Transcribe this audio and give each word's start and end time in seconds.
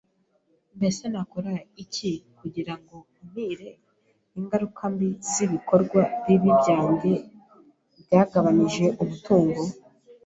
Mbese 0.77 1.03
nakora 1.13 1.51
iki 1.83 2.11
kugira 2.37 2.73
ngo 2.79 2.95
nkumire 3.11 3.69
ingaruka 4.39 4.81
mbi 4.93 5.09
z’ibikorwa 5.31 6.01
bibi 6.25 6.49
byanjye 6.59 7.11
byagabanije 8.03 8.85
umutungo 9.03 9.61